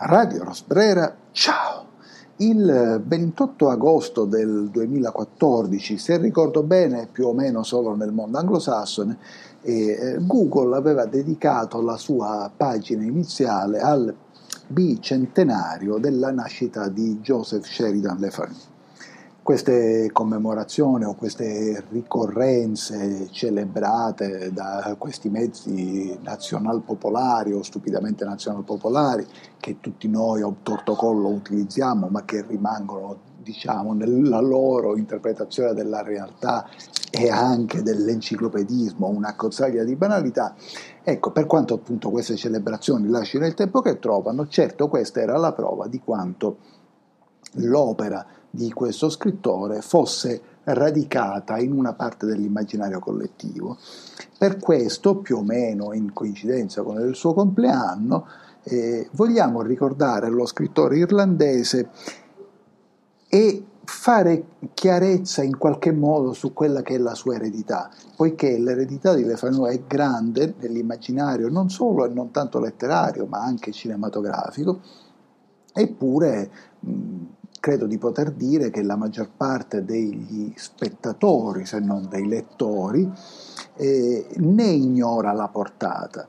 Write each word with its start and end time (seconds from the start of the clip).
Radio 0.00 0.44
Rosbrera, 0.44 1.12
ciao! 1.32 1.86
Il 2.36 3.02
28 3.04 3.68
agosto 3.68 4.26
del 4.26 4.68
2014, 4.70 5.98
se 5.98 6.18
ricordo 6.18 6.62
bene, 6.62 7.08
più 7.10 7.26
o 7.26 7.32
meno 7.32 7.64
solo 7.64 7.96
nel 7.96 8.12
mondo 8.12 8.38
anglosassone, 8.38 9.18
eh, 9.62 10.18
Google 10.20 10.76
aveva 10.76 11.04
dedicato 11.04 11.82
la 11.82 11.96
sua 11.96 12.48
pagina 12.56 13.02
iniziale 13.02 13.80
al 13.80 14.14
bicentenario 14.68 15.98
della 15.98 16.30
nascita 16.30 16.86
di 16.86 17.18
Joseph 17.18 17.64
Sheridan 17.64 18.18
Le 18.20 18.30
Fanu 18.30 18.54
queste 19.48 20.10
commemorazioni 20.12 21.04
o 21.04 21.14
queste 21.14 21.82
ricorrenze 21.88 23.28
celebrate 23.30 24.52
da 24.52 24.94
questi 24.98 25.30
mezzi 25.30 26.18
nazionalpopolari 26.20 27.54
o 27.54 27.62
stupidamente 27.62 28.26
nazionalpopolari 28.26 29.26
che 29.58 29.80
tutti 29.80 30.06
noi 30.06 30.42
a 30.42 30.52
torto 30.62 30.92
collo 30.92 31.28
utilizziamo 31.28 32.08
ma 32.08 32.26
che 32.26 32.44
rimangono 32.46 33.20
diciamo 33.42 33.94
nella 33.94 34.40
loro 34.40 34.98
interpretazione 34.98 35.72
della 35.72 36.02
realtà 36.02 36.68
e 37.10 37.30
anche 37.30 37.82
dell'enciclopedismo 37.82 39.08
una 39.08 39.34
cozzaglia 39.34 39.82
di 39.82 39.96
banalità. 39.96 40.54
Ecco 41.02 41.30
per 41.30 41.46
quanto 41.46 41.72
appunto 41.72 42.10
queste 42.10 42.36
celebrazioni 42.36 43.08
lasciano 43.08 43.46
il 43.46 43.54
tempo 43.54 43.80
che 43.80 43.98
trovano 43.98 44.46
certo 44.46 44.88
questa 44.88 45.22
era 45.22 45.38
la 45.38 45.54
prova 45.54 45.86
di 45.86 46.00
quanto 46.00 46.58
l'opera 47.52 48.26
di 48.50 48.72
questo 48.72 49.10
scrittore 49.10 49.80
fosse 49.82 50.40
radicata 50.64 51.58
in 51.58 51.72
una 51.72 51.94
parte 51.94 52.26
dell'immaginario 52.26 52.98
collettivo. 52.98 53.78
Per 54.36 54.58
questo, 54.58 55.16
più 55.16 55.38
o 55.38 55.42
meno 55.42 55.92
in 55.92 56.12
coincidenza 56.12 56.82
con 56.82 57.00
il 57.00 57.14
suo 57.14 57.34
compleanno, 57.34 58.26
eh, 58.64 59.08
vogliamo 59.12 59.62
ricordare 59.62 60.28
lo 60.28 60.46
scrittore 60.46 60.98
irlandese 60.98 61.90
e 63.28 63.64
fare 63.84 64.44
chiarezza 64.74 65.42
in 65.42 65.56
qualche 65.56 65.92
modo 65.92 66.34
su 66.34 66.52
quella 66.52 66.82
che 66.82 66.96
è 66.96 66.98
la 66.98 67.14
sua 67.14 67.36
eredità, 67.36 67.90
poiché 68.16 68.58
l'eredità 68.58 69.14
di 69.14 69.24
Le 69.24 69.36
Fanu 69.36 69.64
è 69.64 69.80
grande 69.86 70.54
nell'immaginario 70.58 71.48
non 71.48 71.70
solo 71.70 72.04
e 72.04 72.08
non 72.10 72.30
tanto 72.30 72.60
letterario, 72.60 73.24
ma 73.24 73.38
anche 73.38 73.72
cinematografico, 73.72 74.80
eppure 75.72 76.50
mh, 76.80 77.24
credo 77.60 77.86
di 77.86 77.98
poter 77.98 78.32
dire 78.32 78.70
che 78.70 78.82
la 78.82 78.96
maggior 78.96 79.30
parte 79.36 79.84
degli 79.84 80.52
spettatori, 80.56 81.66
se 81.66 81.80
non 81.80 82.08
dei 82.08 82.26
lettori, 82.26 83.10
eh, 83.76 84.26
ne 84.36 84.64
ignora 84.64 85.32
la 85.32 85.48
portata. 85.48 86.26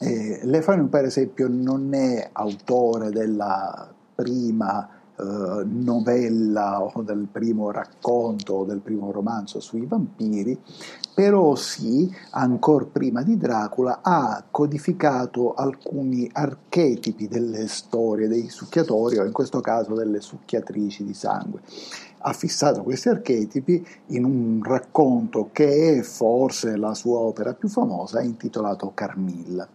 Eh, 0.00 0.40
Lefano, 0.44 0.86
per 0.88 1.04
esempio, 1.04 1.48
non 1.48 1.92
è 1.92 2.30
autore 2.32 3.10
della 3.10 3.92
prima 4.14 4.97
eh, 5.20 5.64
novella 5.64 6.80
o 6.80 7.02
del 7.02 7.26
primo 7.30 7.72
racconto 7.72 8.54
o 8.54 8.64
del 8.64 8.78
primo 8.78 9.10
romanzo 9.10 9.58
sui 9.58 9.84
vampiri, 9.84 10.56
però 11.12 11.56
sì, 11.56 12.08
ancora 12.30 12.84
prima 12.84 13.22
di 13.22 13.36
Dracula, 13.36 13.98
ha 14.00 14.44
codificato 14.48 15.54
alcuni 15.54 16.30
archetipi 16.32 17.26
delle 17.26 17.66
storie 17.66 18.28
dei 18.28 18.48
succhiatori 18.48 19.18
o 19.18 19.24
in 19.24 19.32
questo 19.32 19.60
caso 19.60 19.94
delle 19.94 20.20
succhiatrici 20.20 21.02
di 21.02 21.14
sangue. 21.14 21.62
Ha 22.20 22.32
fissato 22.32 22.84
questi 22.84 23.08
archetipi 23.08 23.84
in 24.08 24.24
un 24.24 24.62
racconto 24.62 25.50
che 25.50 25.98
è 25.98 26.02
forse 26.02 26.76
la 26.76 26.94
sua 26.94 27.18
opera 27.18 27.54
più 27.54 27.68
famosa, 27.68 28.20
intitolato 28.20 28.92
Carmilla 28.94 29.68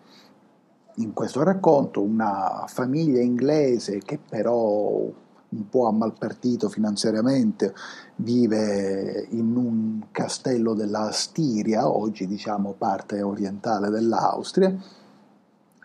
in 0.97 1.11
questo 1.11 1.41
racconto 1.41 2.01
una 2.01 2.65
famiglia 2.67 3.19
inglese 3.19 3.97
che 3.97 4.19
però 4.19 5.09
un 5.55 5.69
po' 5.69 5.87
a 5.87 5.91
malpartito 5.91 6.69
finanziariamente, 6.69 7.73
vive 8.17 9.27
in 9.29 9.55
un 9.55 10.05
castello 10.11 10.73
della 10.73 11.11
Stiria, 11.11 11.89
oggi 11.89 12.27
diciamo 12.27 12.73
parte 12.77 13.21
orientale 13.21 13.89
dell'Austria, 13.89 14.75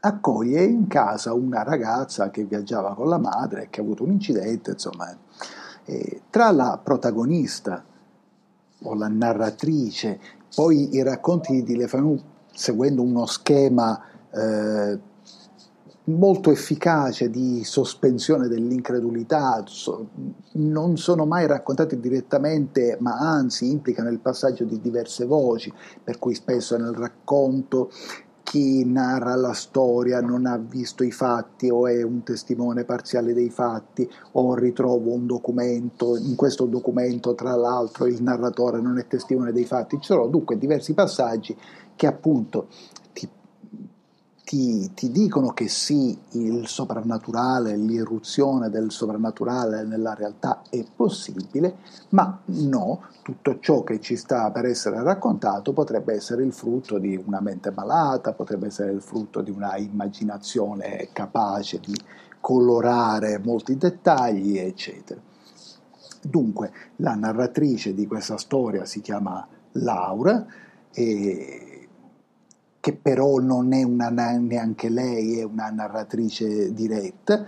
accoglie 0.00 0.64
in 0.64 0.86
casa 0.86 1.32
una 1.32 1.62
ragazza 1.62 2.30
che 2.30 2.44
viaggiava 2.44 2.94
con 2.94 3.08
la 3.08 3.18
madre 3.18 3.64
e 3.64 3.70
che 3.70 3.80
ha 3.80 3.82
avuto 3.82 4.04
un 4.04 4.12
incidente, 4.12 4.72
insomma. 4.72 5.16
E 5.84 6.22
tra 6.30 6.50
la 6.50 6.80
protagonista 6.82 7.84
o 8.82 8.94
la 8.94 9.08
narratrice, 9.08 10.20
poi 10.54 10.94
i 10.94 11.02
racconti 11.02 11.62
di 11.62 11.76
Le 11.76 11.88
Fanu 11.88 12.20
seguendo 12.52 13.02
uno 13.02 13.26
schema 13.26 14.00
eh, 14.30 14.98
molto 16.08 16.50
efficace 16.50 17.30
di 17.30 17.62
sospensione 17.64 18.48
dell'incredulità, 18.48 19.62
non 20.52 20.96
sono 20.96 21.26
mai 21.26 21.46
raccontati 21.46 21.98
direttamente, 22.00 22.96
ma 23.00 23.18
anzi 23.18 23.70
implicano 23.70 24.10
il 24.10 24.18
passaggio 24.18 24.64
di 24.64 24.80
diverse 24.80 25.24
voci, 25.24 25.72
per 26.02 26.18
cui 26.18 26.34
spesso 26.34 26.76
nel 26.76 26.94
racconto 26.94 27.90
chi 28.42 28.82
narra 28.86 29.34
la 29.34 29.52
storia 29.52 30.22
non 30.22 30.46
ha 30.46 30.56
visto 30.56 31.04
i 31.04 31.10
fatti 31.10 31.68
o 31.68 31.86
è 31.86 32.02
un 32.02 32.22
testimone 32.22 32.84
parziale 32.84 33.34
dei 33.34 33.50
fatti 33.50 34.10
o 34.32 34.54
ritrovo 34.54 35.12
un 35.12 35.26
documento, 35.26 36.16
in 36.16 36.34
questo 36.34 36.64
documento 36.64 37.34
tra 37.34 37.54
l'altro 37.54 38.06
il 38.06 38.22
narratore 38.22 38.80
non 38.80 38.98
è 38.98 39.06
testimone 39.06 39.52
dei 39.52 39.66
fatti, 39.66 39.98
ci 40.00 40.06
sono 40.06 40.28
dunque 40.28 40.56
diversi 40.56 40.94
passaggi 40.94 41.54
che 41.94 42.06
appunto 42.06 42.68
ti, 44.48 44.94
ti, 44.94 45.10
dicono 45.10 45.50
che 45.50 45.68
sì, 45.68 46.18
il 46.30 46.66
soprannaturale, 46.68 47.76
l'irruzione 47.76 48.70
del 48.70 48.90
soprannaturale 48.90 49.84
nella 49.84 50.14
realtà 50.14 50.62
è 50.70 50.82
possibile, 50.96 51.76
ma 52.10 52.40
no, 52.46 53.02
tutto 53.20 53.58
ciò 53.60 53.82
che 53.84 54.00
ci 54.00 54.16
sta 54.16 54.50
per 54.50 54.64
essere 54.64 55.02
raccontato 55.02 55.74
potrebbe 55.74 56.14
essere 56.14 56.44
il 56.44 56.54
frutto 56.54 56.96
di 56.96 57.14
una 57.22 57.42
mente 57.42 57.70
malata, 57.72 58.32
potrebbe 58.32 58.68
essere 58.68 58.90
il 58.90 59.02
frutto 59.02 59.42
di 59.42 59.50
una 59.50 59.76
immaginazione 59.76 61.10
capace 61.12 61.78
di 61.80 61.94
colorare 62.40 63.38
molti 63.40 63.76
dettagli, 63.76 64.56
eccetera. 64.56 65.20
Dunque, 66.22 66.72
la 66.96 67.14
narratrice 67.14 67.92
di 67.92 68.06
questa 68.06 68.38
storia 68.38 68.86
si 68.86 69.02
chiama 69.02 69.46
Laura 69.72 70.46
e 70.90 71.77
che 72.80 72.94
però 72.94 73.38
non 73.38 73.72
è 73.72 73.82
una, 73.82 74.08
neanche 74.08 74.88
lei, 74.88 75.38
è 75.38 75.44
una 75.44 75.70
narratrice 75.70 76.72
diretta, 76.72 77.44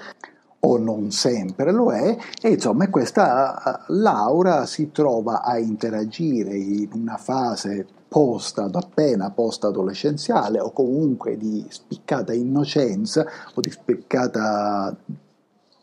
o 0.60 0.78
non 0.78 1.10
sempre 1.10 1.72
lo 1.72 1.92
è, 1.92 2.16
e 2.40 2.50
insomma 2.50 2.88
questa 2.90 3.84
Laura 3.88 4.66
si 4.66 4.90
trova 4.90 5.42
a 5.42 5.58
interagire 5.58 6.54
in 6.56 6.90
una 6.92 7.16
fase 7.16 7.86
post 8.08 8.58
appena 8.58 9.30
post 9.30 9.64
adolescenziale 9.64 10.58
o 10.60 10.72
comunque 10.72 11.36
di 11.36 11.64
spiccata 11.68 12.34
innocenza 12.34 13.24
o 13.54 13.60
di 13.60 13.70
spiccata 13.70 14.94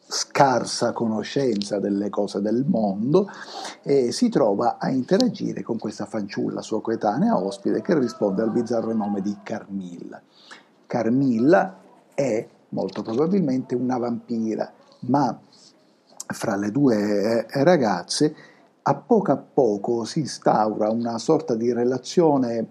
scarsa 0.10 0.94
conoscenza 0.94 1.80
delle 1.80 2.10
cose 2.10 2.42
del 2.42 2.66
mondo 2.66 3.30
e 3.84 4.12
si 4.12 4.30
trova 4.30 4.78
a 4.80 4.90
interagire 4.90 5.62
con 5.64 5.78
questa 5.78 6.06
fanciulla 6.06 6.62
sua 6.62 6.82
coetanea 6.82 7.38
ospite 7.38 7.82
che 7.82 7.98
risponde 8.00 8.42
al 8.42 8.52
bizzarro 8.52 8.94
nome 8.94 9.22
di 9.22 9.36
Carmilla. 9.44 10.22
Carmilla 10.86 11.78
è 12.14 12.48
molto 12.70 13.02
probabilmente 13.02 13.76
una 13.76 13.98
vampira, 13.98 14.72
ma 15.02 15.38
fra 16.28 16.56
le 16.56 16.72
due 16.72 17.46
eh, 17.46 17.64
ragazze 17.64 18.36
a 18.90 18.96
poco 18.96 19.32
a 19.34 19.38
poco 19.38 20.06
si 20.06 20.20
instaura 20.20 20.90
una 20.90 21.18
sorta 21.18 21.56
di 21.56 21.74
relazione 21.74 22.68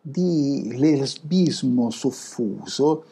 di 0.00 0.76
lesbismo 0.76 1.88
soffuso 1.88 3.04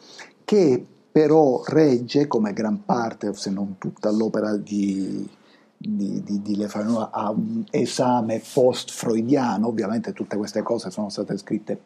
che 0.45 0.85
però 1.13 1.61
regge 1.63 2.25
come 2.25 2.53
gran 2.53 2.85
parte, 2.85 3.35
se 3.35 3.51
non 3.51 3.75
tutta 3.77 4.09
l'opera 4.09 4.57
di, 4.57 5.29
di, 5.77 6.23
di, 6.23 6.41
di 6.41 6.55
Le 6.55 6.67
Fanu 6.67 6.95
a 6.97 7.29
un 7.29 7.63
esame 7.69 8.41
post-freudiano, 8.51 9.67
ovviamente 9.67 10.11
tutte 10.11 10.35
queste 10.37 10.63
cose 10.63 10.89
sono 10.89 11.09
state 11.09 11.37
scritte 11.37 11.79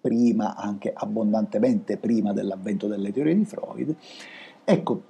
prima, 0.00 0.54
anche 0.54 0.92
abbondantemente 0.94 1.96
prima 1.96 2.32
dell'avvento 2.32 2.86
delle 2.86 3.10
teorie 3.10 3.34
di 3.34 3.44
Freud. 3.44 3.96
Ecco, 4.62 5.02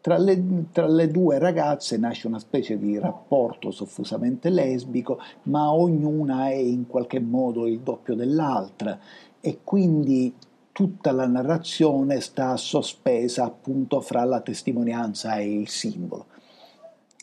tra 0.00 0.16
le, 0.18 0.66
tra 0.70 0.86
le, 0.86 1.10
due 1.10 1.38
ragazze 1.40 1.96
nasce 1.96 2.28
una 2.28 2.38
specie 2.38 2.78
di 2.78 2.96
rapporto 2.96 3.72
soffusamente 3.72 4.50
lesbico, 4.50 5.18
ma 5.44 5.72
ognuna 5.72 6.46
è 6.46 6.54
in 6.54 6.86
qualche 6.86 7.18
modo 7.18 7.66
il 7.66 7.80
doppio 7.80 8.14
dell'altra 8.14 9.00
e 9.40 9.58
quindi 9.64 10.32
tutta 10.72 11.12
la 11.12 11.26
narrazione 11.26 12.20
sta 12.20 12.56
sospesa 12.56 13.44
appunto 13.44 14.00
fra 14.00 14.24
la 14.24 14.40
testimonianza 14.40 15.36
e 15.36 15.52
il 15.52 15.68
simbolo. 15.68 16.26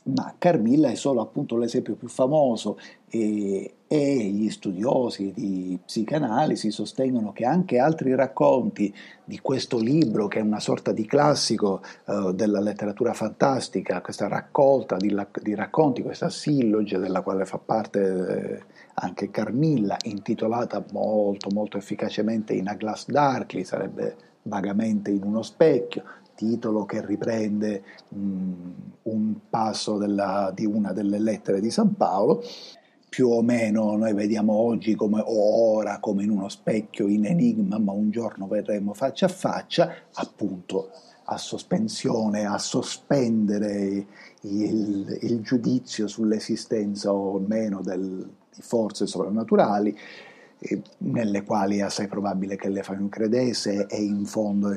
Ma 0.03 0.33
Carmilla 0.37 0.89
è 0.89 0.95
solo 0.95 1.21
appunto 1.21 1.57
l'esempio 1.57 1.95
più 1.95 2.07
famoso 2.07 2.77
e, 3.09 3.73
e 3.91 4.15
gli 4.17 4.51
studiosi 4.51 5.31
di 5.33 5.79
psicanalisi 5.83 6.69
sostengono 6.69 7.31
che 7.33 7.45
anche 7.45 7.79
altri 7.79 8.13
racconti 8.13 8.93
di 9.23 9.39
questo 9.39 9.79
libro, 9.79 10.27
che 10.27 10.37
è 10.37 10.43
una 10.43 10.59
sorta 10.59 10.91
di 10.91 11.07
classico 11.07 11.81
eh, 12.05 12.31
della 12.35 12.59
letteratura 12.59 13.13
fantastica, 13.13 14.01
questa 14.01 14.27
raccolta 14.27 14.95
di, 14.95 15.15
di, 15.41 15.55
racconti, 15.55 16.03
questa 16.03 16.29
silloge 16.29 16.99
della 16.99 17.21
quale 17.21 17.45
fa 17.45 17.57
parte 17.57 18.59
eh, 18.59 18.63
anche 18.93 19.31
Carmilla, 19.31 19.97
intitolata 20.03 20.85
molto 20.91 21.49
molto 21.49 21.77
efficacemente 21.77 22.53
In 22.53 22.67
a 22.67 22.75
Glass 22.75 23.07
Darkly, 23.07 23.63
sarebbe 23.63 24.15
vagamente 24.43 25.09
in 25.09 25.23
uno 25.23 25.41
specchio, 25.41 26.03
titolo 26.35 26.85
che 26.85 27.03
riprende 27.03 27.83
um, 28.09 28.73
un 29.03 29.33
passo 29.49 29.97
della, 29.97 30.51
di 30.53 30.65
una 30.65 30.93
delle 30.93 31.17
lettere 31.17 31.59
di 31.59 31.71
San 31.71 31.95
Paolo, 31.95 32.43
più 33.09 33.27
o 33.29 33.41
meno 33.41 33.97
noi 33.97 34.13
vediamo 34.13 34.53
oggi 34.53 34.93
come, 34.95 35.19
o 35.19 35.73
ora 35.75 35.99
come 35.99 36.23
in 36.23 36.29
uno 36.29 36.47
specchio 36.47 37.07
in 37.07 37.25
enigma, 37.25 37.79
ma 37.79 37.91
un 37.91 38.11
giorno 38.11 38.47
vedremo 38.47 38.93
faccia 38.93 39.25
a 39.25 39.29
faccia, 39.29 39.93
appunto 40.13 40.91
a 41.25 41.37
sospensione, 41.37 42.45
a 42.45 42.57
sospendere 42.57 44.05
il, 44.41 45.17
il 45.21 45.41
giudizio 45.41 46.07
sull'esistenza 46.07 47.13
o 47.13 47.39
meno 47.39 47.81
del, 47.81 48.29
di 48.53 48.61
forze 48.61 49.05
sovrannaturali, 49.05 49.95
eh, 50.59 50.81
nelle 50.99 51.43
quali 51.43 51.77
è 51.77 51.81
assai 51.81 52.07
probabile 52.07 52.55
che 52.55 52.69
le 52.69 52.83
Fanu 52.83 53.09
credesse 53.09 53.87
e 53.87 54.01
in 54.01 54.25
fondo 54.25 54.69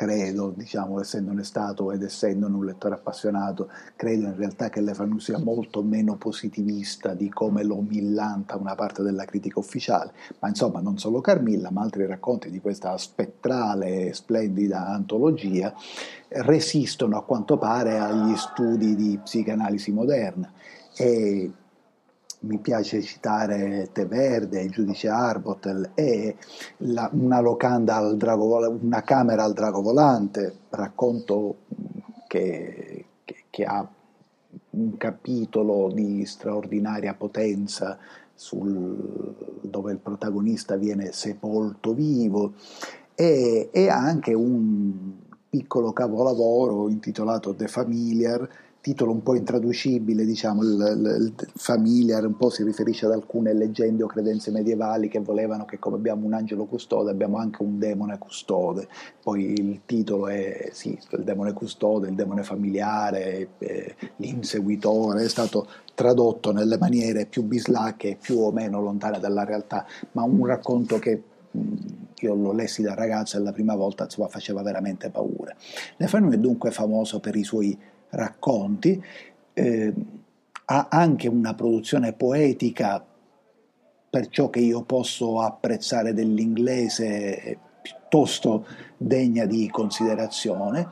credo, 0.00 0.54
diciamo, 0.56 0.98
essendone 0.98 1.44
stato 1.44 1.92
ed 1.92 2.02
essendone 2.02 2.54
un 2.56 2.64
lettore 2.64 2.94
appassionato, 2.94 3.68
credo 3.96 4.28
in 4.28 4.34
realtà 4.34 4.70
che 4.70 4.80
Lefanu 4.80 5.18
sia 5.18 5.38
molto 5.38 5.82
meno 5.82 6.16
positivista 6.16 7.12
di 7.12 7.28
come 7.28 7.62
lo 7.64 7.82
millanta 7.82 8.56
una 8.56 8.74
parte 8.74 9.02
della 9.02 9.26
critica 9.26 9.58
ufficiale, 9.58 10.12
ma 10.38 10.48
insomma 10.48 10.80
non 10.80 10.96
solo 10.96 11.20
Carmilla, 11.20 11.70
ma 11.70 11.82
altri 11.82 12.06
racconti 12.06 12.50
di 12.50 12.60
questa 12.60 12.96
spettrale 12.96 14.06
e 14.06 14.14
splendida 14.14 14.86
antologia 14.86 15.74
resistono 16.28 17.18
a 17.18 17.22
quanto 17.22 17.58
pare 17.58 17.98
agli 17.98 18.34
studi 18.36 18.94
di 18.94 19.20
psicanalisi 19.22 19.92
moderna. 19.92 20.50
E 20.96 21.52
mi 22.40 22.58
piace 22.58 23.02
citare 23.02 23.90
Teverde, 23.92 24.62
il 24.62 24.70
giudice 24.70 25.08
Arbotel 25.08 25.90
e 25.94 26.36
la, 26.78 27.08
una 27.12 27.40
locanda 27.40 27.96
al 27.96 28.16
drago, 28.16 28.78
una 28.80 29.02
camera 29.02 29.44
al 29.44 29.52
drago 29.52 29.82
volante, 29.82 30.60
racconto 30.70 31.58
che, 32.26 33.04
che, 33.24 33.44
che 33.50 33.64
ha 33.64 33.86
un 34.70 34.96
capitolo 34.96 35.90
di 35.92 36.24
straordinaria 36.24 37.14
potenza 37.14 37.98
sul, 38.34 39.34
dove 39.60 39.92
il 39.92 39.98
protagonista 39.98 40.76
viene 40.76 41.12
sepolto 41.12 41.92
vivo 41.92 42.54
e, 43.14 43.68
e 43.70 43.88
anche 43.88 44.32
un 44.32 45.12
piccolo 45.50 45.92
capolavoro 45.92 46.88
intitolato 46.88 47.54
The 47.54 47.66
Familiar 47.66 48.48
titolo 48.80 49.12
un 49.12 49.22
po' 49.22 49.34
intraducibile, 49.34 50.24
diciamo, 50.24 50.62
il, 50.62 50.70
il, 50.70 51.34
il, 51.38 51.48
familiar 51.54 52.24
un 52.24 52.36
po' 52.36 52.48
si 52.48 52.64
riferisce 52.64 53.04
ad 53.06 53.12
alcune 53.12 53.52
leggende 53.52 54.02
o 54.02 54.06
credenze 54.06 54.50
medievali 54.50 55.08
che 55.08 55.20
volevano 55.20 55.66
che 55.66 55.78
come 55.78 55.96
abbiamo 55.96 56.24
un 56.24 56.32
angelo 56.32 56.64
custode 56.64 57.10
abbiamo 57.10 57.36
anche 57.36 57.62
un 57.62 57.78
demone 57.78 58.18
custode, 58.18 58.88
poi 59.22 59.52
il 59.52 59.82
titolo 59.84 60.28
è 60.28 60.70
sì, 60.72 60.98
il 61.10 61.24
demone 61.24 61.52
custode, 61.52 62.08
il 62.08 62.14
demone 62.14 62.42
familiare, 62.42 63.48
eh, 63.58 63.94
l'inseguitore, 64.16 65.24
è 65.24 65.28
stato 65.28 65.68
tradotto 65.94 66.52
nelle 66.52 66.78
maniere 66.78 67.26
più 67.26 67.42
bislacche 67.42 68.16
più 68.18 68.38
o 68.38 68.50
meno 68.50 68.80
lontane 68.80 69.18
dalla 69.20 69.44
realtà, 69.44 69.84
ma 70.12 70.22
un 70.22 70.46
racconto 70.46 70.98
che 70.98 71.22
io 72.20 72.34
lo 72.34 72.52
lessi 72.52 72.82
da 72.82 72.94
ragazzo 72.94 73.36
e 73.36 73.40
la 73.40 73.52
prima 73.52 73.74
volta 73.74 74.04
insomma, 74.04 74.28
faceva 74.28 74.62
veramente 74.62 75.10
paura. 75.10 75.54
Lefanu 75.96 76.30
è 76.30 76.38
dunque 76.38 76.70
famoso 76.70 77.20
per 77.20 77.36
i 77.36 77.44
suoi 77.44 77.76
racconti, 78.10 79.02
eh, 79.52 79.94
ha 80.66 80.86
anche 80.90 81.28
una 81.28 81.54
produzione 81.54 82.12
poetica, 82.12 83.04
per 84.10 84.28
ciò 84.28 84.50
che 84.50 84.58
io 84.58 84.82
posso 84.82 85.40
apprezzare 85.40 86.12
dell'inglese, 86.12 87.58
piuttosto 87.80 88.66
degna 88.96 89.46
di 89.46 89.68
considerazione, 89.70 90.88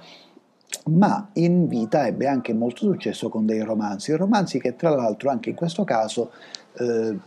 ma 0.87 1.29
in 1.35 1.67
vita 1.67 2.07
ebbe 2.07 2.27
anche 2.27 2.53
molto 2.53 2.85
successo 2.85 3.29
con 3.29 3.45
dei 3.45 3.61
romanzi, 3.61 4.13
romanzi 4.13 4.61
che 4.61 4.77
tra 4.77 4.91
l'altro 4.91 5.31
anche 5.31 5.51
in 5.51 5.57
questo 5.57 5.85
caso 5.85 6.31
eh, 6.79 7.19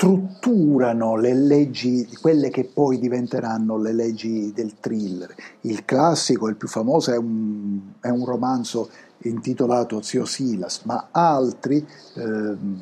strutturano 0.00 1.14
le 1.16 1.34
leggi, 1.34 2.08
quelle 2.22 2.48
che 2.48 2.64
poi 2.64 2.98
diventeranno 2.98 3.76
le 3.76 3.92
leggi 3.92 4.50
del 4.50 4.76
thriller. 4.80 5.34
Il 5.62 5.84
classico, 5.84 6.48
il 6.48 6.56
più 6.56 6.68
famoso, 6.68 7.12
è 7.12 7.18
un, 7.18 7.78
è 8.00 8.08
un 8.08 8.24
romanzo 8.24 8.88
intitolato 9.24 10.00
Zio 10.00 10.24
Silas, 10.24 10.84
ma 10.84 11.08
altri, 11.10 11.86
ehm, 12.14 12.78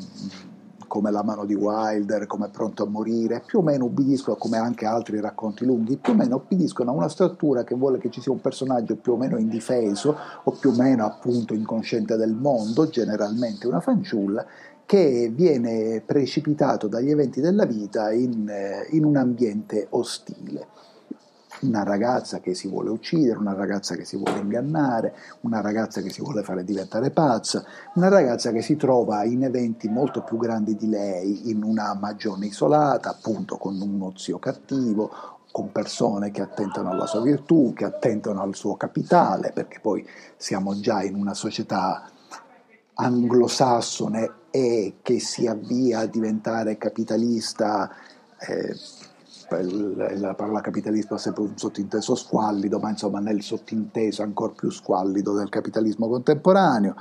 come 0.99 1.13
La 1.13 1.23
mano 1.23 1.45
di 1.45 1.55
Wilder, 1.55 2.27
come 2.27 2.49
Pronto 2.49 2.83
a 2.83 2.89
morire, 2.89 3.41
più 3.47 3.61
o 3.61 3.63
meno 3.63 3.85
ubbidiscono, 3.85 4.37
come 4.37 4.57
anche 4.57 4.85
altri 4.85 5.21
racconti 5.21 5.65
lunghi, 5.65 5.97
più 5.97 6.13
o 6.13 6.17
meno 6.17 6.37
ubbidiscono 6.37 6.91
a 6.91 6.95
una 6.95 7.09
struttura 7.09 7.63
che 7.63 7.77
vuole 7.77 7.99
che 7.99 8.11
ci 8.11 8.21
sia 8.21 8.33
un 8.33 8.41
personaggio 8.41 8.97
più 8.97 9.13
o 9.13 9.17
meno 9.17 9.39
indifeso 9.39 10.17
o 10.43 10.51
più 10.51 10.71
o 10.71 10.75
meno 10.75 11.07
appunto 11.07 11.55
incosciente 11.55 12.17
del 12.17 12.35
mondo, 12.35 12.89
generalmente 12.89 13.69
una 13.69 13.79
fanciulla, 13.79 14.45
che 14.85 15.31
viene 15.33 16.03
precipitato 16.05 16.89
dagli 16.89 17.11
eventi 17.11 17.41
della 17.41 17.65
vita 17.65 18.11
in, 18.11 18.49
eh, 18.49 18.89
in, 18.91 19.05
un 19.05 19.17
ambiente 19.17 19.87
ostile. 19.91 20.67
Una 21.61 21.83
ragazza 21.83 22.39
che 22.39 22.55
si 22.55 22.69
vuole 22.69 22.91
uccidere, 22.91 23.39
una 23.39 23.55
ragazza 23.55 23.97
che 23.97 24.05
si 24.05 24.17
vuole 24.17 24.39
ingannare, 24.39 25.15
una 25.41 25.61
ragazza 25.61 26.01
che 26.01 26.11
si 26.11 26.23
vuole 26.23 26.43
fare 26.43 26.63
diventare 26.63 27.11
pazza, 27.11 27.65
una 27.95 28.09
ragazza 28.09 28.53
che 28.53 28.63
si 28.63 28.77
trova 28.77 29.25
in 29.25 29.43
eventi 29.43 29.89
molto 29.89 30.23
più 30.23 30.37
grandi 30.37 30.77
di 30.77 30.89
lei, 30.89 31.51
in 31.51 31.65
una 31.65 31.95
magione 31.95 32.47
isolata, 32.47 33.11
appunto 33.11 33.57
con 33.57 33.81
uno 33.81 34.13
zio 34.17 34.39
cattivo, 34.39 35.11
con 35.51 35.73
persone 35.73 36.31
che 36.31 36.43
attentano 36.43 36.91
alla 36.91 37.07
sua 37.07 37.23
virtù, 37.23 37.73
che 37.75 37.85
attentano 37.85 38.41
al 38.41 38.55
suo 38.55 38.77
capitale, 38.77 39.51
perché 39.53 39.81
poi 39.81 40.07
siamo 40.37 40.79
già 40.79 41.03
in 41.03 41.17
una 41.17 41.35
società 41.35 42.09
anglosassone 42.95 44.31
e 44.51 44.99
che 45.03 45.21
si 45.21 45.47
avvia 45.47 46.01
a 46.01 46.07
diventare 46.07 46.79
capitalista, 46.79 47.91
eh, 48.39 48.75
la 49.51 50.35
parola 50.35 50.61
capitalismo 50.61 51.17
ha 51.17 51.19
sempre 51.19 51.43
un 51.43 51.57
sottinteso 51.57 52.15
squallido, 52.15 52.79
ma 52.79 52.91
insomma 52.91 53.21
nel 53.21 53.43
sottinteso 53.43 54.23
ancora 54.23 54.53
più 54.53 54.71
squallido 54.71 55.35
del 55.35 55.49
capitalismo 55.49 56.09
contemporaneo. 56.09 56.95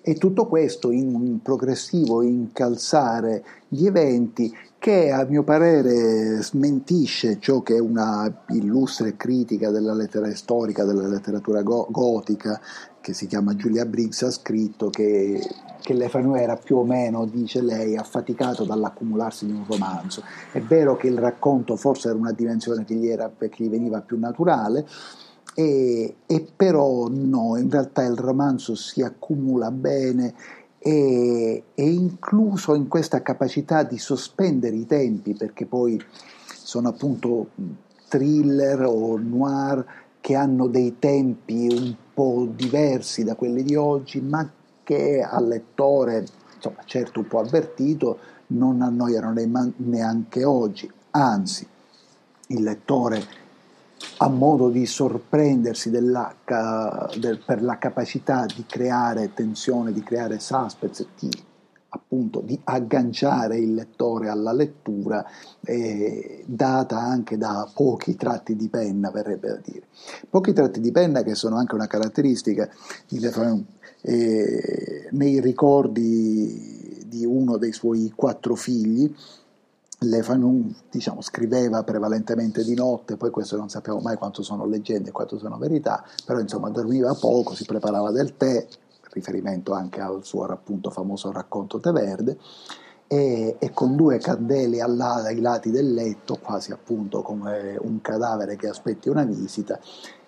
E 0.00 0.14
tutto 0.14 0.46
questo 0.46 0.90
in 0.90 1.14
un 1.14 1.42
progressivo 1.42 2.22
incalzare 2.22 3.44
di 3.68 3.86
eventi 3.86 4.52
che 4.82 5.12
a 5.12 5.24
mio 5.24 5.44
parere 5.44 6.42
smentisce 6.42 7.38
ciò 7.38 7.62
che 7.62 7.78
una 7.78 8.42
illustre 8.48 9.16
critica 9.16 9.70
della 9.70 9.94
letteratura 9.94 10.34
storica, 10.34 10.84
della 10.84 11.06
letteratura 11.06 11.62
go- 11.62 11.86
gotica, 11.88 12.60
che 13.00 13.14
si 13.14 13.28
chiama 13.28 13.54
Giulia 13.54 13.86
Briggs, 13.86 14.22
ha 14.22 14.30
scritto 14.32 14.90
che, 14.90 15.40
che 15.80 15.94
Lefanu 15.94 16.34
era 16.34 16.56
più 16.56 16.78
o 16.78 16.84
meno, 16.84 17.26
dice 17.26 17.62
lei, 17.62 17.96
affaticato 17.96 18.64
dall'accumularsi 18.64 19.46
di 19.46 19.52
un 19.52 19.64
romanzo. 19.68 20.24
È 20.50 20.60
vero 20.60 20.96
che 20.96 21.06
il 21.06 21.18
racconto 21.18 21.76
forse 21.76 22.08
era 22.08 22.18
una 22.18 22.32
dimensione 22.32 22.84
che 22.84 22.94
gli, 22.94 23.06
era, 23.06 23.30
che 23.38 23.50
gli 23.56 23.68
veniva 23.68 24.00
più 24.00 24.18
naturale, 24.18 24.84
e, 25.54 26.14
e, 26.26 26.46
però 26.56 27.08
no, 27.08 27.56
in 27.56 27.70
realtà 27.70 28.04
il 28.04 28.16
romanzo 28.16 28.74
si 28.74 29.02
accumula 29.02 29.70
bene 29.70 30.34
e 30.78 31.62
è 31.74 31.82
incluso 31.82 32.74
in 32.74 32.88
questa 32.88 33.22
capacità 33.22 33.82
di 33.82 33.98
sospendere 33.98 34.74
i 34.76 34.86
tempi, 34.86 35.34
perché 35.34 35.66
poi 35.66 36.02
sono 36.44 36.88
appunto 36.88 37.50
thriller 38.08 38.84
o 38.84 39.16
noir 39.18 39.84
che 40.20 40.34
hanno 40.34 40.66
dei 40.66 40.98
tempi 40.98 41.68
un 41.68 41.94
po' 42.12 42.48
diversi 42.54 43.24
da 43.24 43.34
quelli 43.34 43.62
di 43.62 43.76
oggi, 43.76 44.20
ma 44.20 44.50
che 44.82 45.20
al 45.20 45.46
lettore, 45.46 46.26
insomma, 46.54 46.82
certo 46.84 47.20
un 47.20 47.26
po' 47.28 47.40
avvertito, 47.40 48.18
non 48.48 48.82
annoiano 48.82 49.32
neanche 49.76 50.44
oggi. 50.44 50.90
Anzi, 51.10 51.66
il 52.48 52.62
lettore 52.62 53.41
ha 54.22 54.28
modo 54.28 54.68
di 54.68 54.86
sorprendersi 54.86 55.90
del, 55.90 56.30
per 56.44 57.60
la 57.60 57.76
capacità 57.78 58.46
di 58.46 58.64
creare 58.66 59.34
tensione, 59.34 59.92
di 59.92 60.02
creare 60.04 60.38
suspense, 60.38 61.08
di 61.18 61.28
appunto 61.94 62.40
di 62.40 62.58
agganciare 62.64 63.58
il 63.58 63.74
lettore 63.74 64.28
alla 64.28 64.52
lettura, 64.52 65.26
eh, 65.60 66.42
data 66.46 66.98
anche 66.98 67.36
da 67.36 67.68
pochi 67.74 68.14
tratti 68.14 68.54
di 68.54 68.68
penna, 68.68 69.10
verrebbe 69.10 69.48
da 69.48 69.60
dire. 69.62 69.86
Pochi 70.30 70.52
tratti 70.52 70.80
di 70.80 70.92
penna 70.92 71.22
che 71.22 71.34
sono 71.34 71.56
anche 71.56 71.74
una 71.74 71.88
caratteristica 71.88 72.70
di 73.08 73.18
Le 73.18 73.64
eh, 74.02 75.08
nei 75.10 75.40
ricordi 75.40 77.04
di 77.06 77.26
uno 77.26 77.56
dei 77.56 77.72
suoi 77.72 78.12
quattro 78.14 78.54
figli. 78.54 79.12
Lefanon 80.02 80.74
diciamo, 80.90 81.20
scriveva 81.20 81.82
prevalentemente 81.82 82.64
di 82.64 82.74
notte, 82.74 83.16
poi 83.16 83.30
questo 83.30 83.56
non 83.56 83.68
sappiamo 83.68 84.00
mai 84.00 84.16
quanto 84.16 84.42
sono 84.42 84.66
leggende 84.66 85.10
e 85.10 85.12
quanto 85.12 85.38
sono 85.38 85.58
verità, 85.58 86.04
però 86.24 86.38
insomma 86.40 86.70
dormiva 86.70 87.14
poco, 87.14 87.54
si 87.54 87.64
preparava 87.64 88.10
del 88.10 88.36
tè, 88.36 88.66
riferimento 89.12 89.72
anche 89.72 90.00
al 90.00 90.24
suo 90.24 90.44
appunto 90.44 90.90
famoso 90.90 91.30
racconto 91.30 91.80
Tè 91.80 91.92
Verde, 91.92 92.38
e, 93.06 93.56
e, 93.58 93.70
con 93.72 93.94
due 93.94 94.16
candele 94.18 94.80
ai 94.80 95.40
lati 95.40 95.70
del 95.70 95.92
letto, 95.92 96.38
quasi 96.40 96.72
appunto 96.72 97.20
come 97.20 97.76
un 97.78 98.00
cadavere 98.00 98.56
che 98.56 98.68
aspetti 98.68 99.10
una 99.10 99.24
visita, 99.24 99.78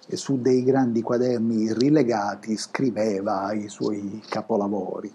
e 0.06 0.16
su 0.16 0.38
dei 0.38 0.62
grandi 0.62 1.00
quaderni 1.00 1.72
rilegati 1.72 2.58
scriveva 2.58 3.52
i 3.54 3.68
suoi 3.68 4.22
capolavori. 4.28 5.12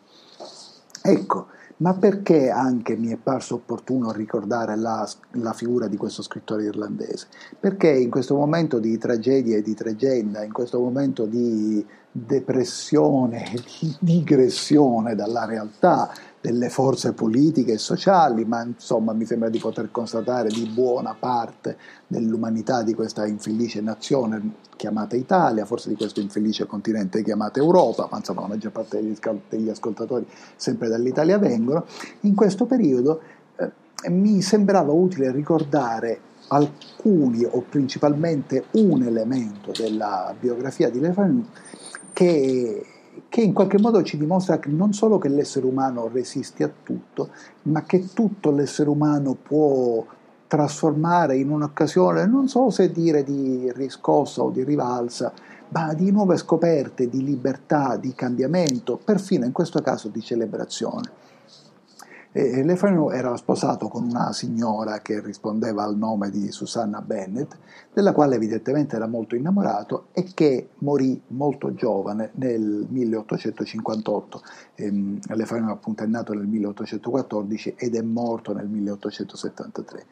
Ecco, 1.04 1.48
ma 1.80 1.94
perché 1.94 2.50
anche 2.50 2.96
mi 2.98 3.10
è 3.10 3.18
parso 3.18 3.56
opportuno 3.56 4.12
ricordare 4.12 4.76
la, 4.76 5.08
la, 5.32 5.54
figura 5.54 5.88
di 5.88 5.98
questo 5.98 6.22
scrittore 6.22 6.64
irlandese? 6.64 7.28
Perché 7.60 7.90
in 7.90 8.10
questo 8.10 8.36
momento 8.36 8.80
di 8.80 8.98
tragedia 8.98 9.58
e 9.58 9.62
di 9.62 9.74
tregenda, 9.74 10.44
in 10.44 10.52
questo 10.52 10.80
momento 10.80 11.26
di 11.26 11.86
depressione, 12.12 13.54
di 13.80 13.96
digressione 14.00 15.16
dalla 15.16 15.46
realtà, 15.46 16.12
delle 16.42 16.70
forze 16.70 17.14
politiche 17.14 17.74
e 17.74 17.78
sociali, 17.78 18.46
ma 18.46 18.64
insomma 18.64 19.14
mi 19.14 19.26
sembra 19.26 19.50
di 19.50 19.60
poter 19.60 19.92
constatare 19.92 20.50
di 20.50 20.66
buona 20.74 21.16
parte 21.18 21.78
dell'umanità 22.08 22.82
di 22.82 22.94
questa 22.94 23.26
infelice 23.26 23.82
nazione 23.82 24.68
chiamata 24.76 25.18
Italia, 25.18 25.66
forse 25.66 25.90
di 25.90 25.96
questo 25.96 26.22
infelice 26.22 26.66
continente 26.66 27.24
chiamato 27.24 27.60
Europa, 27.60 28.08
ma 28.10 28.18
insomma 28.18 28.42
la 28.42 28.48
maggior 28.48 28.72
parte 28.72 29.02
degli, 29.02 29.18
degli 29.50 29.70
ascoltatori 29.70 30.26
sempre 30.56 30.88
dall'Italia 30.88 31.38
vengono, 31.38 31.86
in 32.22 32.36
questo 32.36 32.66
periodo 32.66 33.22
eh, 33.58 34.10
mi 34.10 34.42
sembrava 34.42 34.94
utile 34.94 35.32
ricordare 35.32 36.22
alcuni 36.48 37.44
o 37.44 37.62
principalmente 37.68 38.66
un 38.72 39.04
elemento 39.04 39.72
della 39.78 40.34
biografia 40.40 40.90
di 40.90 41.00
Le 41.00 41.12
Fanu 41.12 41.46
che 42.14 42.86
che 43.28 43.42
in 43.42 43.54
qualche 43.54 43.80
modo 43.80 44.02
ci 44.04 44.18
dimostra 44.18 44.60
che 44.60 44.70
non 44.70 44.94
solo 44.94 45.18
che 45.18 45.28
l'essere 45.28 45.66
umano 45.66 46.08
resiste 46.12 46.64
a 46.64 46.72
tutto, 46.84 47.30
ma 47.64 47.84
che 47.84 48.14
tutto 48.14 48.52
l'essere 48.52 48.90
umano 48.90 49.34
può 49.34 50.06
trasformare 50.48 51.38
in 51.38 51.50
un'occasione, 51.50 52.26
non 52.26 52.48
so 52.48 52.70
se 52.70 52.92
dire 52.92 53.24
di 53.24 53.72
riscossa 53.76 54.42
o 54.42 54.50
di 54.50 54.64
rivalsa, 54.64 55.32
ma 55.70 55.94
di 55.94 56.12
nuove 56.12 56.38
scoperte, 56.38 57.08
di 57.08 57.24
libertà, 57.24 57.98
di 57.98 58.14
cambiamento, 58.14 59.00
perfino 59.04 59.46
in 59.46 59.52
questo 59.52 59.82
caso 59.82 60.08
di 60.08 60.22
celebrazione. 60.22 61.12
E 62.32 62.64
Lefano 62.64 63.10
era 63.10 63.36
sposato 63.38 63.88
con 63.88 64.04
una 64.04 64.32
signora 64.34 65.00
che 65.00 65.20
rispondeva 65.20 65.84
al 65.84 65.98
nome 65.98 66.30
di 66.30 66.52
Susanna 66.52 67.02
Bennett, 67.02 67.58
della 67.92 68.14
quale 68.14 68.36
evidentemente 68.36 68.96
era 68.96 69.08
molto 69.08 69.36
innamorato 69.36 70.08
e 70.12 70.26
che 70.36 70.70
morì 70.80 71.20
molto 71.30 71.74
giovane 71.74 72.30
nel 72.36 72.86
1858. 72.88 74.42
Ehm, 74.76 75.20
Lefano 75.30 75.72
appunto 75.72 76.04
è 76.04 76.06
nato 76.06 76.34
nel 76.34 76.46
1814 76.46 77.74
ed 77.76 77.96
è 77.96 78.02
morto 78.02 78.54
nel 78.54 78.68
1873. 78.68 80.06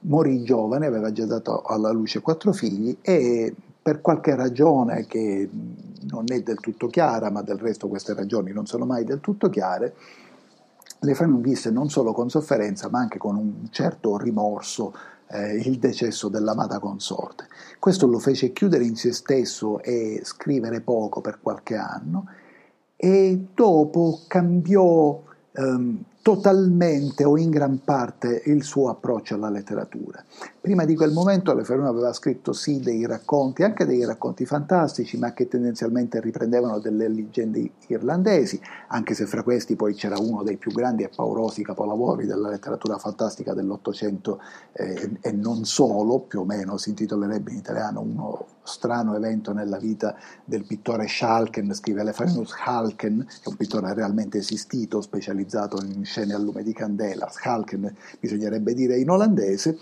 Morì 0.00 0.42
giovane, 0.42 0.84
aveva 0.84 1.10
già 1.10 1.24
dato 1.24 1.62
alla 1.62 1.90
luce 1.90 2.20
quattro 2.20 2.52
figli 2.52 2.98
e 3.00 3.54
per 3.80 4.02
qualche 4.02 4.34
ragione 4.34 5.06
che 5.06 5.48
non 6.10 6.24
è 6.28 6.42
del 6.42 6.58
tutto 6.60 6.88
chiara, 6.88 7.30
ma 7.30 7.40
del 7.42 7.58
resto 7.58 7.88
queste 7.88 8.12
ragioni 8.12 8.52
non 8.52 8.66
sono 8.66 8.84
mai 8.84 9.04
del 9.04 9.20
tutto 9.20 9.48
chiare, 9.48 9.94
le 11.00 11.14
Fanon 11.14 11.40
visse 11.40 11.70
non 11.70 11.88
solo 11.88 12.12
con 12.12 12.30
sofferenza 12.30 12.88
ma 12.88 12.98
anche 12.98 13.18
con 13.18 13.36
un 13.36 13.68
certo 13.70 14.16
rimorso 14.16 14.94
eh, 15.28 15.56
il 15.56 15.78
decesso 15.78 16.28
dell'amata 16.28 16.78
consorte. 16.78 17.46
Questo 17.78 18.06
lo 18.06 18.18
fece 18.18 18.52
chiudere 18.52 18.84
in 18.84 18.96
se 18.96 19.12
stesso 19.12 19.82
e 19.82 20.20
scrivere 20.24 20.80
poco 20.80 21.20
per 21.20 21.40
qualche 21.40 21.76
anno 21.76 22.26
e 22.96 23.48
dopo 23.54 24.20
cambiò 24.26 25.22
ehm, 25.52 26.04
totalmente 26.22 27.24
o 27.24 27.36
in 27.36 27.50
gran 27.50 27.80
parte 27.84 28.42
il 28.46 28.64
suo 28.64 28.88
approccio 28.88 29.34
alla 29.34 29.50
letteratura. 29.50 30.24
Prima 30.66 30.84
di 30.84 30.96
quel 30.96 31.12
momento 31.12 31.54
Leferone 31.54 31.86
aveva 31.86 32.12
scritto 32.12 32.52
sì 32.52 32.80
dei 32.80 33.06
racconti, 33.06 33.62
anche 33.62 33.86
dei 33.86 34.04
racconti 34.04 34.44
fantastici, 34.44 35.16
ma 35.16 35.32
che 35.32 35.46
tendenzialmente 35.46 36.20
riprendevano 36.20 36.80
delle 36.80 37.06
leggende 37.06 37.70
irlandesi, 37.86 38.60
anche 38.88 39.14
se 39.14 39.26
fra 39.26 39.44
questi 39.44 39.76
poi 39.76 39.94
c'era 39.94 40.18
uno 40.18 40.42
dei 40.42 40.56
più 40.56 40.72
grandi 40.72 41.04
e 41.04 41.08
paurosi 41.14 41.62
capolavori 41.62 42.26
della 42.26 42.48
letteratura 42.48 42.98
fantastica 42.98 43.54
dell'Ottocento 43.54 44.40
eh, 44.72 45.18
e 45.20 45.30
non 45.30 45.64
solo, 45.64 46.18
più 46.18 46.40
o 46.40 46.44
meno 46.44 46.78
si 46.78 46.88
intitolerebbe 46.88 47.52
in 47.52 47.58
italiano 47.58 48.00
uno 48.00 48.46
strano 48.66 49.14
evento 49.14 49.52
nella 49.52 49.78
vita 49.78 50.16
del 50.44 50.64
pittore 50.64 51.06
Schalken, 51.06 51.72
scrive 51.72 52.02
Lefanus 52.02 52.52
Halken, 52.64 53.24
che 53.24 53.44
è 53.44 53.48
un 53.48 53.56
pittore 53.56 53.94
realmente 53.94 54.38
esistito, 54.38 55.00
specializzato 55.00 55.80
in 55.80 56.04
scene 56.04 56.34
a 56.34 56.38
lume 56.38 56.64
di 56.64 56.72
candela, 56.72 57.30
Schalken 57.30 57.94
bisognerebbe 58.18 58.74
dire 58.74 58.98
in 58.98 59.08
olandese, 59.10 59.78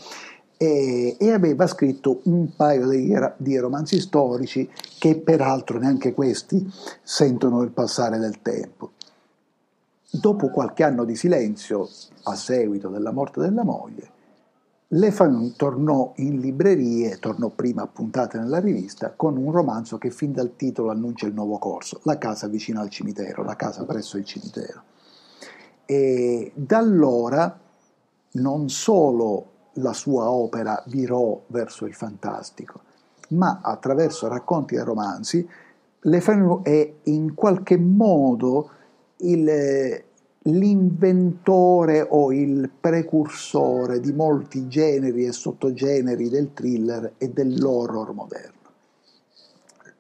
e, 0.57 1.17
e, 1.19 1.31
aveva 1.33 1.67
scritto 1.67 2.21
un 2.25 2.55
paio 2.55 2.89
di, 2.89 3.13
di, 3.37 3.59
romanzi 3.59 4.01
storici 4.01 4.71
che 4.99 5.17
peraltro 5.17 5.79
neanche 5.79 6.15
questi 6.15 6.71
sentono 7.03 7.63
il 7.63 7.71
passare 7.71 8.19
del 8.19 8.41
tempo. 8.41 8.93
Dopo 10.11 10.51
qualche 10.51 10.85
anno 10.85 11.05
di 11.05 11.17
silenzio, 11.17 11.89
a 12.25 12.37
seguito 12.37 12.89
della 12.89 13.11
morte 13.11 13.41
della 13.41 13.65
moglie, 13.65 14.13
Le 14.89 15.11
Fagnon 15.11 15.57
tornò 15.57 16.13
in 16.17 16.39
librerie, 16.39 17.19
tornò 17.19 17.49
prima 17.49 17.83
a 17.83 17.89
puntate 17.89 18.39
nella 18.39 18.61
rivista, 18.61 19.13
con 19.17 19.37
un 19.37 19.51
romanzo 19.51 19.99
che 19.99 20.11
fin 20.11 20.33
dal 20.33 20.55
titolo 20.55 20.91
annuncia 20.91 21.27
il 21.27 21.35
nuovo 21.35 21.59
corso, 21.59 21.99
La 22.05 22.17
casa 22.17 22.47
vicino 22.47 22.81
al 22.81 22.91
cimitero, 22.91 23.43
la 23.43 23.57
casa 23.57 23.85
presso 23.85 24.19
il 24.19 24.25
cimitero. 24.25 24.83
E 25.85 26.53
da 26.55 26.79
allora 26.79 27.59
non 28.33 28.69
solo 28.69 29.54
la 29.75 29.93
sua 29.93 30.31
opera 30.31 30.83
virò 30.87 31.41
verso 31.49 31.87
il 31.87 31.95
fantastico, 31.95 32.81
ma 33.31 33.61
attraverso 33.63 34.29
racconti 34.29 34.75
e 34.75 34.85
romanzi 34.85 35.49
Le 36.07 36.21
Fanu 36.21 36.61
è 36.63 36.93
in 37.05 37.35
qualche 37.35 37.79
modo 37.79 38.71
il, 39.19 40.05
l'inventore 40.43 42.07
o 42.07 42.31
il 42.33 42.71
precursore 42.79 44.01
di 44.01 44.13
molti 44.13 44.69
generi 44.69 45.25
e 45.25 45.33
sottogeneri 45.33 46.29
del 46.29 46.53
thriller 46.53 47.15
e 47.17 47.31
dell'horror 47.31 48.13
moderno. 48.13 48.53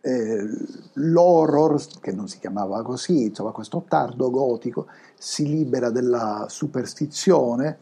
Eh, 0.02 0.46
l'horror, 0.92 1.82
che 2.00 2.12
non 2.12 2.28
si 2.28 2.38
chiamava 2.38 2.82
così, 2.82 3.24
insomma 3.24 3.52
questo 3.52 3.82
tardo 3.88 4.30
gotico, 4.30 4.88
si 5.16 5.48
libera 5.48 5.88
della 5.88 6.44
superstizione 6.50 7.78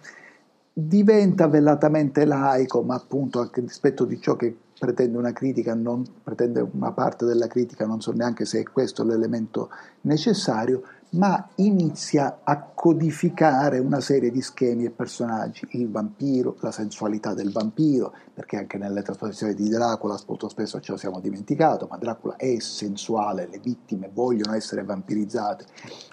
diventa 0.73 1.49
velatamente 1.49 2.25
laico, 2.25 2.83
ma 2.83 2.95
appunto 2.95 3.41
a 3.41 3.50
rispetto 3.52 4.05
di 4.05 4.21
ciò 4.21 4.37
che 4.37 4.57
pretende 4.79 5.19
una 5.19 5.33
critica, 5.33 5.75
non, 5.75 6.05
pretende 6.23 6.67
una 6.73 6.93
parte 6.93 7.25
della 7.25 7.47
critica, 7.47 7.87
non 7.87 8.00
so 8.00 8.12
neanche 8.12 8.45
se 8.45 8.61
è 8.61 8.62
questo 8.64 9.05
l'elemento 9.05 9.69
necessario, 10.02 10.83
ma 11.12 11.49
inizia 11.57 12.40
a 12.42 12.62
codificare 12.62 13.78
una 13.78 14.00
serie 14.00 14.31
di 14.31 14.40
schemi 14.40 14.85
e 14.85 14.90
personaggi, 14.90 15.66
il 15.73 15.90
vampiro, 15.90 16.57
la 16.61 16.71
sensualità 16.71 17.35
del 17.35 17.52
vampiro, 17.52 18.14
perché 18.33 18.57
anche 18.57 18.78
nelle 18.78 19.02
trasposizioni 19.02 19.54
di 19.54 19.69
Dracula 19.69 20.19
molto 20.26 20.49
spesso 20.49 20.81
ce 20.81 20.92
lo 20.92 20.97
siamo 20.97 21.21
dimenticato, 21.21 21.87
ma 21.90 21.99
Dracula 21.99 22.37
è 22.37 22.59
sensuale, 22.61 23.47
le 23.50 23.59
vittime 23.59 24.11
vogliono 24.12 24.54
essere 24.54 24.85
vampirizzate. 24.85 25.66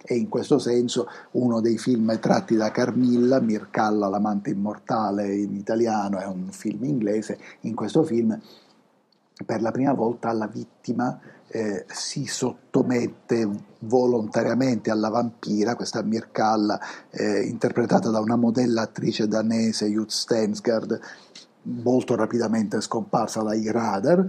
E 0.03 0.15
in 0.15 0.27
questo 0.27 0.59
senso 0.59 1.07
uno 1.31 1.61
dei 1.61 1.77
film 1.77 2.19
tratti 2.19 2.55
da 2.55 2.69
Carmilla, 2.71 3.39
Mircalla 3.39 4.09
l'amante 4.09 4.49
immortale 4.49 5.33
in 5.33 5.55
italiano, 5.55 6.19
è 6.19 6.25
un 6.25 6.49
film 6.51 6.83
inglese, 6.83 7.39
in 7.61 7.73
questo 7.73 8.03
film 8.03 8.37
per 9.45 9.61
la 9.61 9.71
prima 9.71 9.93
volta 9.93 10.33
la 10.33 10.47
vittima 10.47 11.17
eh, 11.49 11.85
si 11.87 12.25
sottomette 12.25 13.49
volontariamente 13.79 14.91
alla 14.91 15.09
vampira, 15.09 15.75
questa 15.75 16.01
Mirkalla, 16.01 16.79
eh, 17.09 17.41
interpretata 17.41 18.09
da 18.09 18.19
una 18.19 18.35
modella 18.35 18.81
attrice 18.83 19.27
danese, 19.27 19.89
Jut 19.89 20.09
Stensgaard, 20.09 20.99
molto 21.63 22.15
rapidamente 22.15 22.81
scomparsa 22.81 23.41
dai 23.41 23.69
radar, 23.71 24.25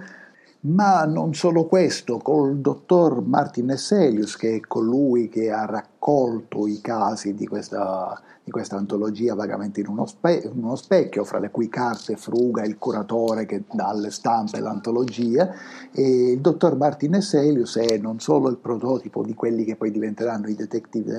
ma 0.63 1.05
non 1.05 1.35
solo 1.35 1.67
questo, 1.67 2.19
col 2.19 2.59
dottor 2.59 3.23
Martin 3.23 3.71
Esselius, 3.71 4.37
che 4.37 4.57
è 4.57 4.61
colui 4.61 5.29
che 5.29 5.51
ha 5.51 5.65
raccontato 5.65 5.90
raccolto 6.01 6.67
i 6.67 6.81
casi 6.81 7.35
di 7.35 7.47
questa, 7.47 8.21
di 8.43 8.51
questa 8.51 8.77
antologia 8.77 9.35
vagamente 9.35 9.81
in 9.81 9.89
uno, 9.89 10.07
spe, 10.07 10.41
in 10.43 10.63
uno, 10.65 10.75
specchio, 10.75 11.25
fra 11.25 11.39
le 11.39 11.51
cui 11.51 11.69
carte 11.69 12.17
fruga 12.17 12.65
il 12.65 12.79
curatore 12.79 13.45
che 13.45 13.65
dà 13.71 13.89
alle 13.89 14.11
stampe 14.11 14.61
l'antologia, 14.61 15.53
e 15.93 16.33
il 16.33 16.41
dottor 16.41 16.77
Martin 16.77 17.17
Eselius 17.17 17.77
è 17.77 17.99
non 17.99 18.19
solo 18.19 18.49
il 18.49 18.57
prototipo 18.57 19.23
di 19.23 19.35
quelli 19.35 19.65
che 19.65 19.77
poi 19.77 19.91
diventeranno 19.91 20.49
i 20.49 20.55
detective 20.55 21.19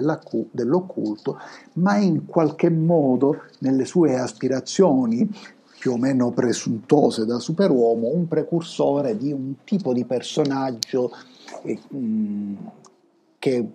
dell'occulto, 0.51 1.39
ma 1.73 1.97
in 1.97 2.25
qualche 2.25 2.71
modo 2.71 3.43
nelle 3.59 3.85
sue 3.85 4.17
aspirazioni 4.17 5.29
più 5.77 5.93
o 5.93 5.97
meno 5.97 6.31
presuntuose 6.31 7.25
da 7.25 7.39
superuomo, 7.39 8.09
un 8.09 8.27
precursore 8.27 9.17
di 9.17 9.31
un 9.31 9.55
tipo 9.63 9.93
di 9.93 10.05
personaggio 10.05 11.11
eh, 11.63 11.79
che 13.39 13.57
è 13.57 13.65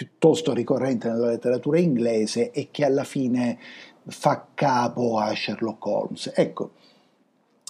piuttosto 0.00 0.54
ricorrente 0.54 1.10
nella 1.10 1.26
letteratura 1.26 1.78
inglese 1.78 2.52
e 2.52 2.68
che 2.70 2.86
alla 2.86 3.04
fine 3.04 3.58
fa 4.06 4.46
capo 4.54 5.18
a 5.18 5.34
Sherlock 5.34 5.84
Holmes. 5.84 6.32
Ecco, 6.34 6.70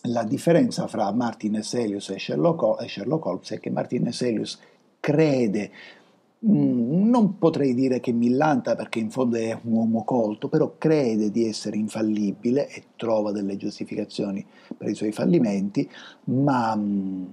la 0.03 0.23
differenza 0.23 0.87
fra 0.87 1.11
Martin 1.11 1.57
Eselius 1.57 2.11
e 2.11 2.21
Sherlock, 2.21 2.63
Holmes 3.27 3.51
è 3.51 3.59
che 3.59 3.71
Martin 3.71 4.07
Eselius 4.07 4.61
crede 5.01 5.73
Mm, 6.47 7.11
non 7.11 7.37
potrei 7.37 7.75
dire 7.75 8.01
che 8.01 8.13
millanta 8.13 8.75
perché 8.75 8.99
in 8.99 9.11
fondo 9.11 9.37
è 9.37 9.53
un 9.63 9.73
uomo 9.73 10.05
colto, 10.05 10.49
però 10.49 10.77
crede 10.79 11.31
di 11.31 11.47
essere 11.47 11.77
infallibile 11.77 12.67
e 12.69 12.85
trova 12.97 13.31
delle 13.31 13.59
giustificazioni 13.59 14.47
per 14.75 14.89
i 14.89 14.95
suoi 14.95 15.13
fallimenti, 15.13 15.87
ma, 16.25 16.75
mm, 16.75 17.25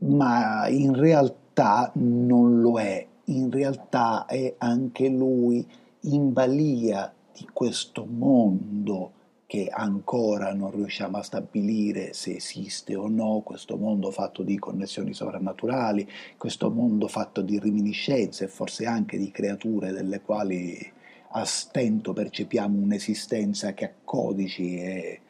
ma 0.00 0.66
in 0.66 0.94
realtà 0.96 1.92
non 1.94 2.60
lo 2.60 2.80
è, 2.80 3.06
in 3.26 3.50
realtà 3.50 4.26
è 4.26 4.54
anche 4.58 5.08
lui 5.08 5.66
in 6.00 6.32
balia 6.32 7.12
di 7.32 7.48
questo 7.52 8.04
mondo 8.04 9.12
che 9.46 9.68
ancora 9.70 10.52
non 10.52 10.72
riusciamo 10.72 11.18
a 11.18 11.22
stabilire 11.22 12.12
se 12.12 12.34
esiste 12.36 12.96
o 12.96 13.08
no 13.08 13.42
questo 13.44 13.76
mondo 13.76 14.10
fatto 14.10 14.42
di 14.42 14.58
connessioni 14.58 15.14
sovrannaturali, 15.14 16.08
questo 16.36 16.70
mondo 16.70 17.06
fatto 17.06 17.42
di 17.42 17.58
reminiscenze 17.58 18.44
e 18.44 18.48
forse 18.48 18.86
anche 18.86 19.16
di 19.16 19.30
creature 19.30 19.92
delle 19.92 20.20
quali 20.20 20.94
a 21.30 21.44
stento 21.44 22.12
percepiamo 22.12 22.80
un'esistenza 22.80 23.72
che 23.72 23.84
ha 23.84 23.92
codici 24.02 24.78
e, 24.78 25.20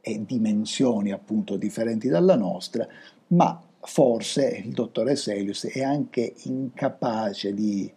e 0.00 0.24
dimensioni 0.24 1.10
appunto 1.10 1.56
differenti 1.56 2.08
dalla 2.08 2.36
nostra, 2.36 2.86
ma 3.28 3.60
forse 3.84 4.62
il 4.64 4.72
dottor 4.72 5.10
Eselius 5.10 5.66
è 5.66 5.82
anche 5.82 6.34
incapace 6.44 7.52
di 7.52 7.92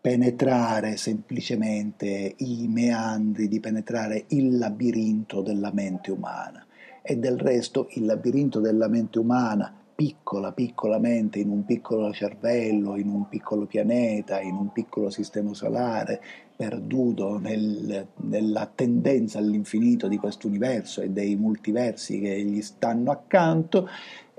penetrare 0.00 0.96
semplicemente 0.96 2.34
i 2.38 2.66
meandri, 2.68 3.48
di 3.48 3.60
penetrare 3.60 4.24
il 4.28 4.58
labirinto 4.58 5.42
della 5.42 5.72
mente 5.72 6.10
umana. 6.10 6.66
E 7.02 7.16
del 7.16 7.38
resto 7.38 7.88
il 7.92 8.04
labirinto 8.04 8.60
della 8.60 8.88
mente 8.88 9.18
umana, 9.18 9.81
piccola, 9.94 10.52
piccola 10.52 10.98
mente, 10.98 11.38
in 11.38 11.50
un 11.50 11.64
piccolo 11.64 12.12
cervello, 12.12 12.96
in 12.96 13.08
un 13.08 13.28
piccolo 13.28 13.66
pianeta, 13.66 14.40
in 14.40 14.54
un 14.54 14.72
piccolo 14.72 15.10
sistema 15.10 15.54
solare, 15.54 16.20
perduto 16.56 17.38
nel, 17.38 18.06
nella 18.16 18.70
tendenza 18.72 19.38
all'infinito 19.38 20.08
di 20.08 20.16
questo 20.16 20.46
universo 20.46 21.00
e 21.00 21.10
dei 21.10 21.36
multiversi 21.36 22.20
che 22.20 22.42
gli 22.42 22.60
stanno 22.62 23.10
accanto, 23.10 23.88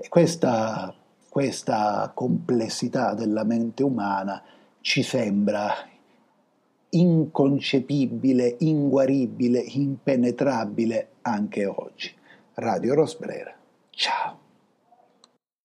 questa, 0.08 0.94
questa 1.28 2.10
complessità 2.14 3.14
della 3.14 3.44
mente 3.44 3.82
umana 3.82 4.42
ci 4.80 5.02
sembra 5.02 5.72
inconcepibile, 6.90 8.56
inguaribile, 8.60 9.58
impenetrabile 9.58 11.08
anche 11.22 11.66
oggi. 11.66 12.12
Radio 12.54 12.94
Rosbrera. 12.94 13.54
Ciao. 13.90 14.43